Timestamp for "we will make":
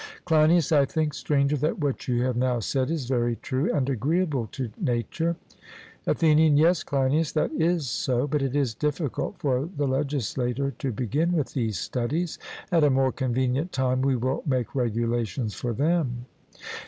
14.01-14.73